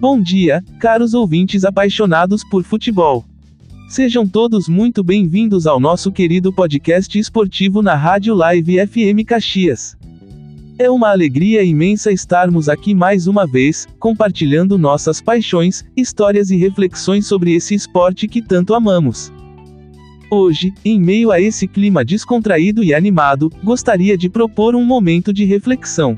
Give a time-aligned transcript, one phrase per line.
[0.00, 3.22] Bom dia, caros ouvintes apaixonados por futebol.
[3.86, 9.94] Sejam todos muito bem-vindos ao nosso querido podcast esportivo na Rádio Live FM Caxias.
[10.78, 17.26] É uma alegria imensa estarmos aqui mais uma vez, compartilhando nossas paixões, histórias e reflexões
[17.26, 19.30] sobre esse esporte que tanto amamos.
[20.30, 25.44] Hoje, em meio a esse clima descontraído e animado, gostaria de propor um momento de
[25.44, 26.16] reflexão.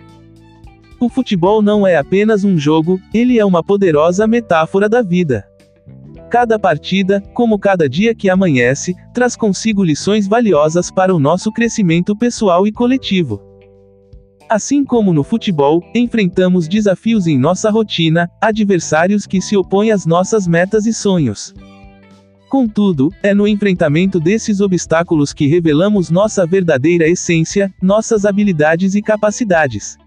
[1.03, 5.45] O futebol não é apenas um jogo, ele é uma poderosa metáfora da vida.
[6.31, 12.17] Cada partida, como cada dia que amanhece, traz consigo lições valiosas para o nosso crescimento
[12.17, 13.43] pessoal e coletivo.
[14.49, 20.47] Assim como no futebol, enfrentamos desafios em nossa rotina, adversários que se opõem às nossas
[20.47, 21.53] metas e sonhos.
[22.49, 29.99] Contudo, é no enfrentamento desses obstáculos que revelamos nossa verdadeira essência, nossas habilidades e capacidades.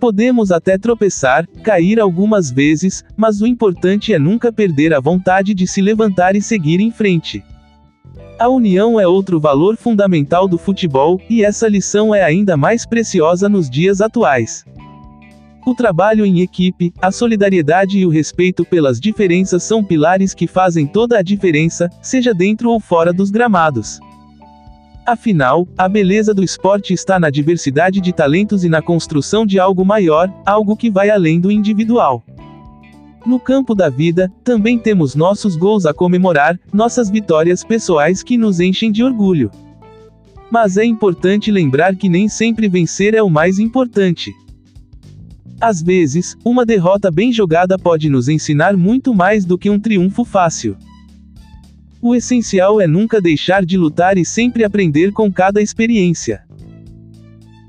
[0.00, 5.66] Podemos até tropeçar, cair algumas vezes, mas o importante é nunca perder a vontade de
[5.66, 7.44] se levantar e seguir em frente.
[8.38, 13.46] A união é outro valor fundamental do futebol, e essa lição é ainda mais preciosa
[13.46, 14.64] nos dias atuais.
[15.66, 20.86] O trabalho em equipe, a solidariedade e o respeito pelas diferenças são pilares que fazem
[20.86, 24.00] toda a diferença, seja dentro ou fora dos gramados.
[25.10, 29.84] Afinal, a beleza do esporte está na diversidade de talentos e na construção de algo
[29.84, 32.22] maior, algo que vai além do individual.
[33.26, 38.60] No campo da vida, também temos nossos gols a comemorar, nossas vitórias pessoais que nos
[38.60, 39.50] enchem de orgulho.
[40.48, 44.32] Mas é importante lembrar que nem sempre vencer é o mais importante.
[45.60, 50.24] Às vezes, uma derrota bem jogada pode nos ensinar muito mais do que um triunfo
[50.24, 50.76] fácil.
[52.02, 56.42] O essencial é nunca deixar de lutar e sempre aprender com cada experiência.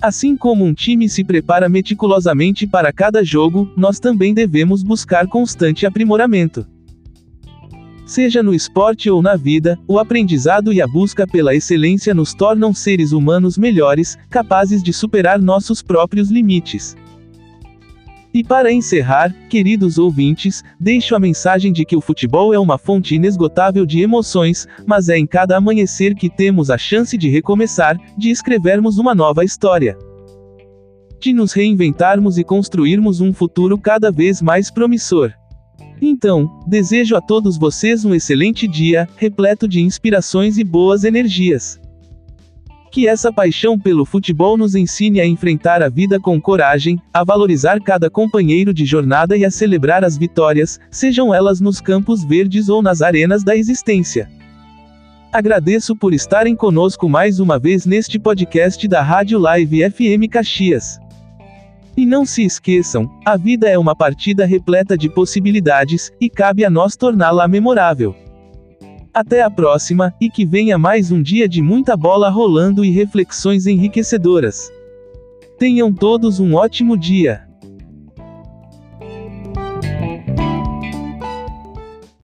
[0.01, 5.85] Assim como um time se prepara meticulosamente para cada jogo, nós também devemos buscar constante
[5.85, 6.65] aprimoramento.
[8.05, 12.73] Seja no esporte ou na vida, o aprendizado e a busca pela excelência nos tornam
[12.73, 16.95] seres humanos melhores, capazes de superar nossos próprios limites.
[18.33, 23.15] E para encerrar, queridos ouvintes, deixo a mensagem de que o futebol é uma fonte
[23.15, 28.29] inesgotável de emoções, mas é em cada amanhecer que temos a chance de recomeçar, de
[28.29, 29.97] escrevermos uma nova história.
[31.19, 35.33] De nos reinventarmos e construirmos um futuro cada vez mais promissor.
[36.01, 41.79] Então, desejo a todos vocês um excelente dia, repleto de inspirações e boas energias.
[42.91, 47.79] Que essa paixão pelo futebol nos ensine a enfrentar a vida com coragem, a valorizar
[47.79, 52.81] cada companheiro de jornada e a celebrar as vitórias, sejam elas nos campos verdes ou
[52.81, 54.29] nas arenas da existência.
[55.31, 60.99] Agradeço por estarem conosco mais uma vez neste podcast da Rádio Live FM Caxias.
[61.95, 66.69] E não se esqueçam, a vida é uma partida repleta de possibilidades, e cabe a
[66.69, 68.13] nós torná-la memorável.
[69.13, 73.67] Até a próxima, e que venha mais um dia de muita bola rolando e reflexões
[73.67, 74.71] enriquecedoras.
[75.59, 77.50] Tenham todos um ótimo dia.